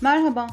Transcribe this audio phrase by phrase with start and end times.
[0.00, 0.46] Merhaba,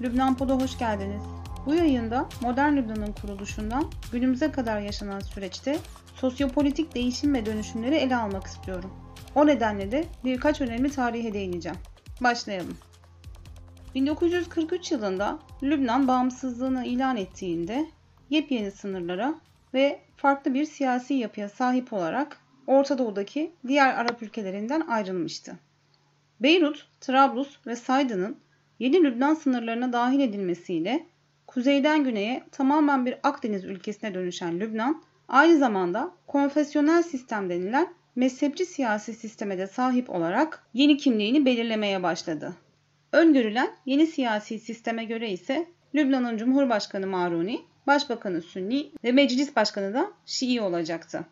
[0.00, 1.22] Lübnan Pod'a hoş geldiniz.
[1.66, 5.78] Bu yayında modern Lübnan'ın kuruluşundan günümüze kadar yaşanan süreçte
[6.14, 8.92] sosyopolitik değişim ve dönüşümleri ele almak istiyorum.
[9.34, 11.78] O nedenle de birkaç önemli tarihe değineceğim.
[12.20, 12.78] Başlayalım.
[13.94, 17.86] 1943 yılında Lübnan bağımsızlığını ilan ettiğinde
[18.30, 19.34] yepyeni sınırlara
[19.74, 25.58] ve farklı bir siyasi yapıya sahip olarak Orta Doğu'daki diğer Arap ülkelerinden ayrılmıştı.
[26.40, 28.41] Beyrut, Trablus ve Saydın'ın
[28.82, 31.06] yeni Lübnan sınırlarına dahil edilmesiyle
[31.46, 39.14] kuzeyden güneye tamamen bir Akdeniz ülkesine dönüşen Lübnan, aynı zamanda konfesyonel sistem denilen mezhepçi siyasi
[39.14, 42.52] sisteme de sahip olarak yeni kimliğini belirlemeye başladı.
[43.12, 50.10] Öngörülen yeni siyasi sisteme göre ise Lübnan'ın Cumhurbaşkanı Maruni, Başbakanı Sünni ve Meclis Başkanı da
[50.26, 51.24] Şii olacaktı.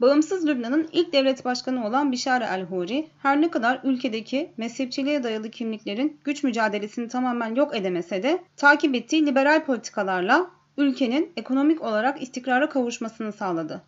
[0.00, 6.20] Bağımsız Lübnan'ın ilk devlet başkanı olan Bişar el-Huri, her ne kadar ülkedeki mezhepçiliğe dayalı kimliklerin
[6.24, 13.32] güç mücadelesini tamamen yok edemese de takip ettiği liberal politikalarla ülkenin ekonomik olarak istikrara kavuşmasını
[13.32, 13.82] sağladı.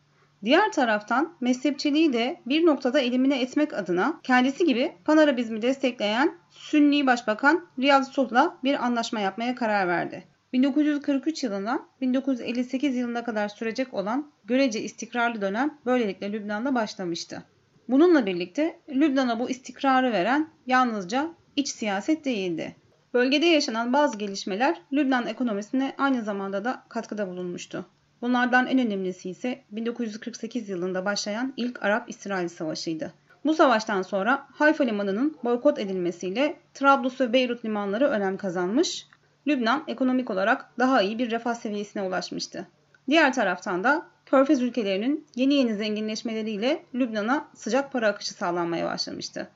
[0.44, 7.66] Diğer taraftan mezhepçiliği de bir noktada elimine etmek adına kendisi gibi Panarabizmi destekleyen Sünni Başbakan
[7.78, 10.24] Riyad Suh'la bir anlaşma yapmaya karar verdi.
[10.52, 17.42] 1943 yılından 1958 yılına kadar sürecek olan görece istikrarlı dönem böylelikle Lübnan'da başlamıştı.
[17.88, 22.76] Bununla birlikte Lübnan'a bu istikrarı veren yalnızca iç siyaset değildi.
[23.14, 27.86] Bölgede yaşanan bazı gelişmeler Lübnan ekonomisine aynı zamanda da katkıda bulunmuştu.
[28.22, 33.12] Bunlardan en önemlisi ise 1948 yılında başlayan ilk Arap-İsrail Savaşı'ydı.
[33.44, 39.06] Bu savaştan sonra Hayfa Limanı'nın boykot edilmesiyle Trablus ve Beyrut limanları önem kazanmış
[39.46, 42.66] Lübnan ekonomik olarak daha iyi bir refah seviyesine ulaşmıştı.
[43.08, 49.48] Diğer taraftan da Körfez ülkelerinin yeni yeni zenginleşmeleriyle Lübnan'a sıcak para akışı sağlanmaya başlamıştı.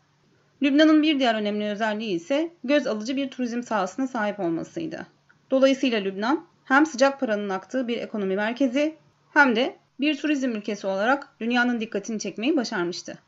[0.63, 5.07] Lübnan'ın bir diğer önemli özelliği ise göz alıcı bir turizm sahasına sahip olmasıydı.
[5.51, 8.95] Dolayısıyla Lübnan hem sıcak paranın aktığı bir ekonomi merkezi
[9.33, 13.19] hem de bir turizm ülkesi olarak dünyanın dikkatini çekmeyi başarmıştı.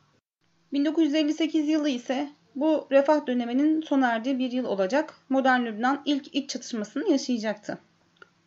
[0.73, 5.15] 1958 yılı ise bu refah döneminin sona erdiği bir yıl olacak.
[5.29, 7.79] Modern Lübnan ilk iç çatışmasını yaşayacaktı.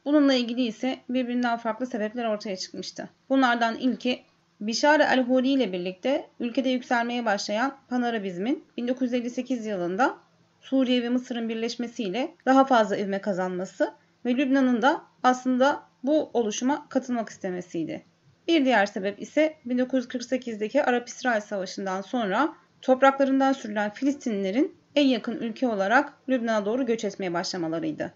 [0.05, 3.09] Bununla ilgili ise birbirinden farklı sebepler ortaya çıkmıştı.
[3.29, 4.23] Bunlardan ilki
[4.61, 10.17] Bişar el-Huri ile birlikte ülkede yükselmeye başlayan Panarabizmin 1958 yılında
[10.61, 13.93] Suriye ve Mısır'ın birleşmesiyle daha fazla ivme kazanması
[14.25, 18.05] ve Lübnan'ın da aslında bu oluşuma katılmak istemesiydi.
[18.47, 26.13] Bir diğer sebep ise 1948'deki Arap-İsrail Savaşı'ndan sonra topraklarından sürülen Filistinlilerin en yakın ülke olarak
[26.29, 28.13] Lübnan'a doğru göç etmeye başlamalarıydı.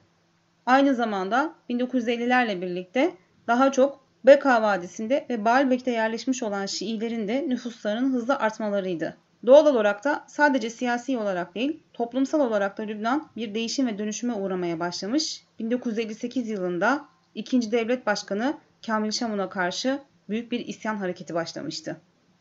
[0.66, 3.12] Aynı zamanda 1950'lerle birlikte
[3.48, 9.18] daha çok Beka Vadisi'nde ve Baalbek'te yerleşmiş olan Şiilerin de nüfuslarının hızla artmalarıydı.
[9.46, 14.34] Doğal olarak da sadece siyasi olarak değil, toplumsal olarak da Lübnan bir değişim ve dönüşüme
[14.34, 15.44] uğramaya başlamış.
[15.60, 17.06] 1958 yılında
[17.36, 17.72] 2.
[17.72, 20.00] Devlet Başkanı Kamil Şamun'a karşı
[20.30, 21.98] büyük bir isyan hareketi başlamıştı.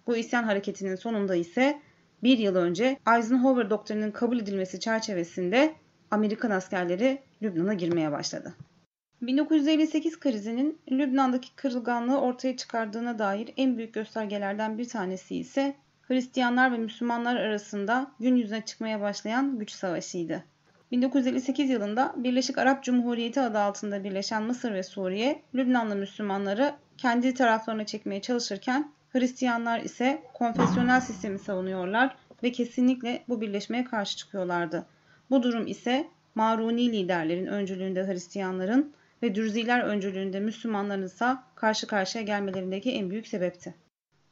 [0.06, 1.80] Bu isyan hareketinin sonunda ise
[2.24, 5.74] bir yıl önce Eisenhower doktrinin kabul edilmesi çerçevesinde
[6.10, 8.54] Amerikan askerleri Lübnan'a girmeye başladı.
[9.22, 16.78] 1958 krizinin Lübnan'daki kırılganlığı ortaya çıkardığına dair en büyük göstergelerden bir tanesi ise Hristiyanlar ve
[16.78, 20.44] Müslümanlar arasında gün yüzüne çıkmaya başlayan güç savaşıydı.
[20.90, 27.86] 1958 yılında Birleşik Arap Cumhuriyeti adı altında birleşen Mısır ve Suriye, Lübnanlı Müslümanları kendi taraflarına
[27.86, 34.86] çekmeye çalışırken Hristiyanlar ise konfesyonel sistemi savunuyorlar ve kesinlikle bu birleşmeye karşı çıkıyorlardı.
[35.30, 38.92] Bu durum ise Maruni liderlerin öncülüğünde Hristiyanların
[39.22, 43.74] ve Dürziler öncülüğünde Müslümanların ise karşı karşıya gelmelerindeki en büyük sebepti.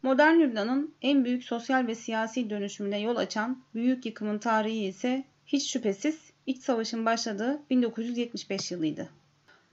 [0.03, 5.73] Modern Lübnan'ın en büyük sosyal ve siyasi dönüşümüne yol açan büyük yıkımın tarihi ise hiç
[5.73, 9.09] şüphesiz iç savaşın başladığı 1975 yılıydı.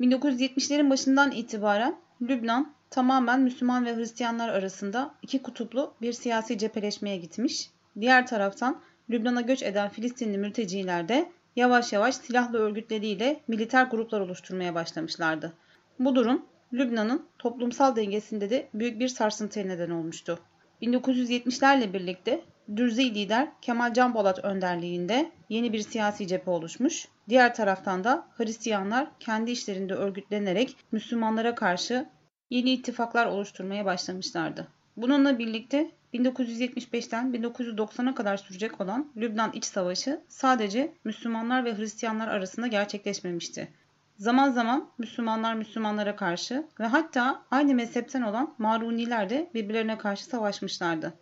[0.02, 7.70] 1970'lerin başından itibaren Lübnan tamamen Müslüman ve Hristiyanlar arasında iki kutuplu bir siyasi cepheleşmeye gitmiş.
[8.00, 14.76] Diğer taraftan Lübnan'a göç eden Filistinli mülteciler de yavaş yavaş silahlı örgütleriyle militer gruplar oluşturmaya
[14.76, 15.54] başlamışlardı.
[16.00, 20.40] Bu durum Lübnan'ın toplumsal dengesinde de büyük bir sarsıntıya neden olmuştu.
[20.82, 22.42] 1970'lerle birlikte
[22.76, 27.08] Dürzi lider Kemal Can Bolat önderliğinde yeni bir siyasi cephe oluşmuş.
[27.30, 32.06] Diğer taraftan da Hristiyanlar kendi işlerinde örgütlenerek Müslümanlara karşı
[32.50, 34.68] yeni ittifaklar oluşturmaya başlamışlardı.
[34.98, 42.68] Bununla birlikte 1975'ten 1990'a kadar sürecek olan Lübnan İç Savaşı sadece Müslümanlar ve Hristiyanlar arasında
[42.68, 43.72] gerçekleşmemişti.
[44.18, 51.14] Zaman zaman Müslümanlar Müslümanlara karşı ve hatta aynı mezhepten olan Maruniler de birbirlerine karşı savaşmışlardı.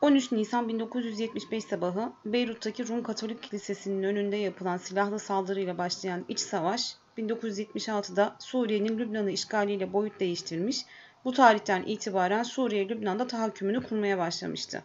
[0.00, 6.96] 13 Nisan 1975 sabahı Beyrut'taki Rum Katolik Kilisesi'nin önünde yapılan silahlı saldırıyla başlayan iç savaş
[7.18, 10.84] 1976'da Suriye'nin Lübnan'ı işgaliyle boyut değiştirmiş,
[11.24, 14.82] bu tarihten itibaren Suriye Lübnan'da tahakkümünü kurmaya başlamıştı.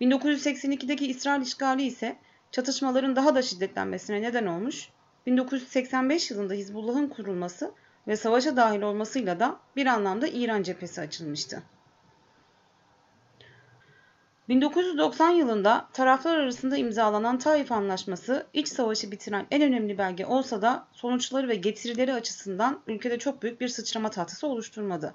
[0.00, 2.16] 1982'deki İsrail işgali ise
[2.50, 4.88] çatışmaların daha da şiddetlenmesine neden olmuş,
[5.26, 7.72] 1985 yılında Hizbullah'ın kurulması
[8.08, 11.62] ve savaşa dahil olmasıyla da bir anlamda İran cephesi açılmıştı.
[14.52, 20.88] 1990 yılında taraflar arasında imzalanan Taif Anlaşması iç savaşı bitiren en önemli belge olsa da
[20.92, 25.14] sonuçları ve getirileri açısından ülkede çok büyük bir sıçrama tahtası oluşturmadı.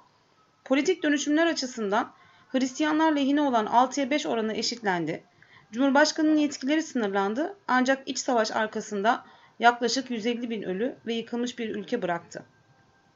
[0.65, 2.11] Politik dönüşümler açısından
[2.49, 5.23] Hristiyanlar lehine olan 6'ya 5 oranı eşitlendi.
[5.71, 9.25] Cumhurbaşkanının yetkileri sınırlandı ancak iç savaş arkasında
[9.59, 12.45] yaklaşık 150 bin ölü ve yıkılmış bir ülke bıraktı.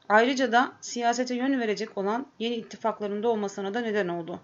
[0.08, 4.40] Ayrıca da siyasete yön verecek olan yeni ittifaklarında olmasına da neden oldu.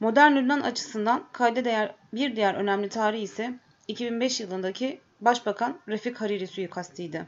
[0.00, 3.58] Modern Lübnan açısından kayda değer bir diğer önemli tarih ise
[3.88, 7.26] 2005 yılındaki Başbakan Refik Hariri suikastiydi.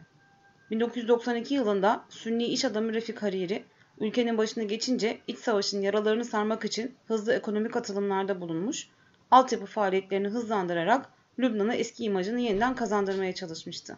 [0.71, 3.65] 1992 yılında Sünni iş adamı Refik Hariri
[4.01, 8.89] ülkenin başına geçince iç savaşın yaralarını sarmak için hızlı ekonomik atılımlarda bulunmuş,
[9.31, 13.97] altyapı faaliyetlerini hızlandırarak Lübnan'a eski imajını yeniden kazandırmaya çalışmıştı.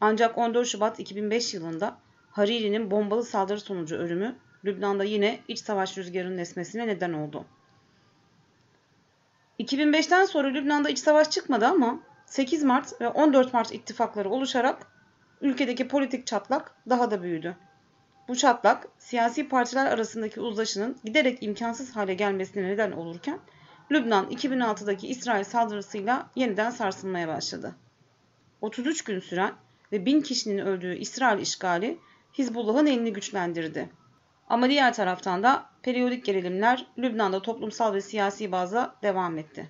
[0.00, 1.98] Ancak 14 Şubat 2005 yılında
[2.30, 7.44] Hariri'nin bombalı saldırı sonucu ölümü Lübnan'da yine iç savaş rüzgarının esmesine neden oldu.
[9.60, 14.86] 2005'ten sonra Lübnan'da iç savaş çıkmadı ama 8 Mart ve 14 Mart ittifakları oluşarak
[15.40, 17.56] ülkedeki politik çatlak daha da büyüdü.
[18.28, 23.38] Bu çatlak siyasi partiler arasındaki uzlaşının giderek imkansız hale gelmesine neden olurken
[23.92, 27.74] Lübnan 2006'daki İsrail saldırısıyla yeniden sarsılmaya başladı.
[28.60, 29.52] 33 gün süren
[29.92, 31.98] ve 1000 kişinin öldüğü İsrail işgali
[32.38, 33.90] Hizbullah'ın elini güçlendirdi.
[34.50, 39.68] Ama diğer taraftan da periyodik gerilimler Lübnan'da toplumsal ve siyasi bazda devam etti.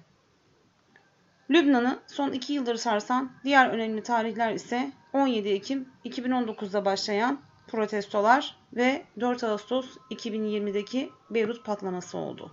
[1.51, 9.03] Lübnan'ı son iki yıldır sarsan diğer önemli tarihler ise 17 Ekim 2019'da başlayan protestolar ve
[9.21, 12.51] 4 Ağustos 2020'deki Beyrut patlaması oldu.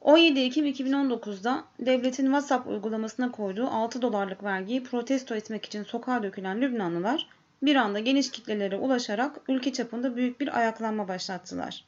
[0.00, 6.60] 17 Ekim 2019'da devletin WhatsApp uygulamasına koyduğu 6 dolarlık vergiyi protesto etmek için sokağa dökülen
[6.60, 7.28] Lübnanlılar
[7.62, 11.84] bir anda geniş kitlelere ulaşarak ülke çapında büyük bir ayaklanma başlattılar.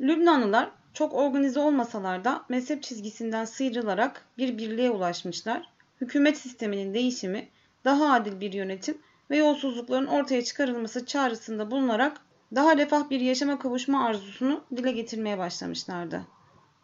[0.00, 5.68] Lübnanlılar çok organize olmasalar da mezhep çizgisinden sıyrılarak bir birliğe ulaşmışlar.
[6.00, 7.48] Hükümet sisteminin değişimi,
[7.84, 8.98] daha adil bir yönetim
[9.30, 12.20] ve yolsuzlukların ortaya çıkarılması çağrısında bulunarak
[12.54, 16.22] daha refah bir yaşama kavuşma arzusunu dile getirmeye başlamışlardı.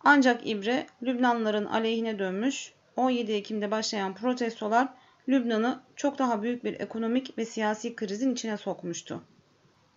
[0.04, 4.88] Ancak İbre Lübnanlıların aleyhine dönmüş, 17 Ekim'de başlayan protestolar
[5.28, 9.22] Lübnan'ı çok daha büyük bir ekonomik ve siyasi krizin içine sokmuştu.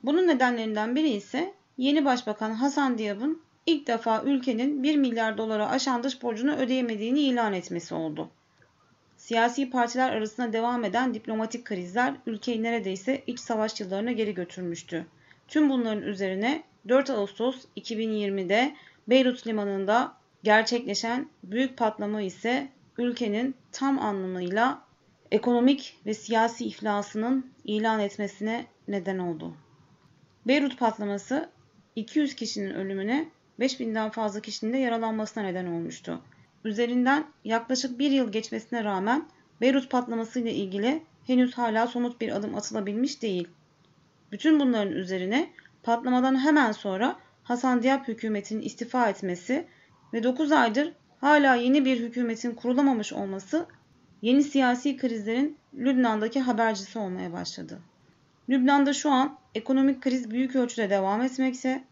[0.04, 6.04] Bunun nedenlerinden biri ise yeni başbakan Hasan Diab'ın ilk defa ülkenin 1 milyar dolara aşan
[6.04, 8.30] dış borcunu ödeyemediğini ilan etmesi oldu.
[9.18, 15.06] Siyasi partiler arasında devam eden diplomatik krizler ülkeyi neredeyse iç savaş yıllarına geri götürmüştü.
[15.48, 18.76] Tüm bunların üzerine 4 Ağustos 2020'de
[19.08, 24.89] Beyrut limanında gerçekleşen büyük patlama ise ülkenin tam anlamıyla
[25.32, 29.54] ekonomik ve siyasi iflasının ilan etmesine neden oldu.
[30.48, 31.50] Beyrut patlaması
[31.96, 33.30] 200 kişinin ölümüne
[33.60, 36.22] 5000'den fazla kişinin de yaralanmasına neden olmuştu.
[36.66, 39.28] Üzerinden yaklaşık bir yıl geçmesine rağmen
[39.62, 43.48] Beyrut patlaması ile ilgili henüz hala somut bir adım atılabilmiş değil.
[44.32, 45.50] Bütün bunların üzerine
[45.84, 49.68] patlamadan hemen sonra Hasan Diab hükümetinin istifa etmesi
[50.14, 53.66] ve 9 aydır hala yeni bir hükümetin kurulamamış olması
[54.22, 57.80] yeni siyasi krizlerin Lübnan'daki habercisi olmaya başladı.
[58.50, 61.84] Lübnan'da şu an ekonomik kriz büyük ölçüde devam etmekte.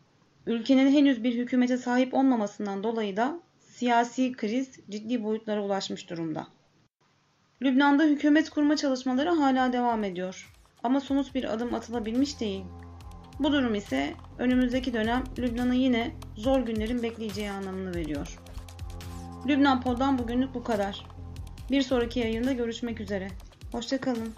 [0.48, 6.48] Ülkenin henüz bir hükümete sahip olmamasından dolayı da siyasi kriz ciddi boyutlara ulaşmış durumda.
[7.62, 10.54] Lübnan'da hükümet kurma çalışmaları hala devam ediyor.
[10.84, 12.64] Ama somut bir adım atılabilmiş değil.
[13.40, 18.40] Bu durum ise önümüzdeki dönem Lübnan'ı yine zor günlerin bekleyeceği anlamını veriyor.
[19.48, 21.17] Lübnan Pod'dan bugünlük bu kadar.
[21.72, 23.28] Bir sonraki yayında görüşmek üzere.
[23.72, 24.34] Hoşçakalın.